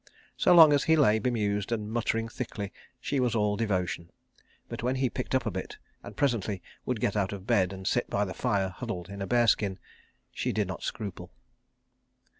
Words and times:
So 0.35 0.51
long 0.55 0.73
as 0.73 0.85
he 0.85 0.95
lay 0.95 1.19
bemused 1.19 1.71
and 1.71 1.87
muttering 1.91 2.27
thickly 2.27 2.73
she 2.99 3.19
was 3.19 3.35
all 3.35 3.55
devotion; 3.55 4.09
but 4.67 4.81
when 4.81 4.95
he 4.95 5.11
picked 5.11 5.35
up 5.35 5.45
a 5.45 5.51
bit, 5.51 5.77
and 6.01 6.17
presently 6.17 6.63
would 6.87 6.99
get 6.99 7.15
out 7.15 7.31
of 7.31 7.45
bed 7.45 7.71
and 7.71 7.85
sit 7.85 8.09
by 8.09 8.25
the 8.25 8.33
fire 8.33 8.69
huddled 8.69 9.09
in 9.09 9.21
a 9.21 9.27
bearskin, 9.27 9.77
she 10.31 10.51
did 10.51 10.67
not 10.67 10.81
scruple. 10.81 11.29